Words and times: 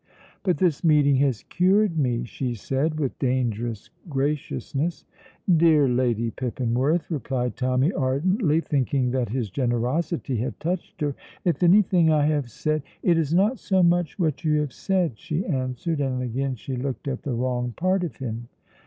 "But 0.41 0.57
this 0.57 0.83
meeting 0.83 1.17
has 1.17 1.43
cured 1.43 1.95
me," 1.99 2.23
she 2.23 2.55
said, 2.55 2.99
with 2.99 3.19
dangerous 3.19 3.91
graciousness. 4.09 5.05
"Dear 5.57 5.87
Lady 5.87 6.31
Pippinworth," 6.31 7.05
replied 7.11 7.55
Tommy, 7.55 7.91
ardently, 7.93 8.61
thinking 8.61 9.11
that 9.11 9.29
his 9.29 9.51
generosity 9.51 10.37
had 10.37 10.59
touched 10.59 11.01
her, 11.01 11.13
"if 11.45 11.61
anything 11.61 12.09
I 12.09 12.25
have 12.25 12.49
said" 12.49 12.81
"It 13.03 13.15
is 13.19 13.31
not 13.31 13.59
so 13.59 13.83
much 13.83 14.17
what 14.17 14.43
you 14.43 14.59
have 14.61 14.73
said," 14.73 15.19
she 15.19 15.45
answered, 15.45 15.99
and 16.01 16.23
again 16.23 16.55
she 16.55 16.75
looked 16.75 17.07
at 17.07 17.21
the 17.21 17.35
wrong 17.35 17.73
part 17.77 18.03
of 18.03 18.15
him. 18.15 18.47